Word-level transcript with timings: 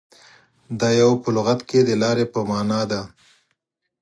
•دایو 0.79 1.11
په 1.23 1.29
لغت 1.35 1.59
کې 1.69 1.79
د 1.85 1.89
لارې 2.01 2.25
په 2.33 2.39
معنیٰ 2.49 2.83
دی. 2.91 3.01